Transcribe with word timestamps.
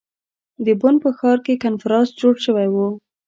د 0.65 0.67
بن 0.81 0.95
په 1.03 1.09
ښار 1.17 1.37
کې 1.45 1.61
کنفرانس 1.63 2.09
جوړ 2.21 2.35
شوی 2.45 2.67
ؤ. 2.83 2.87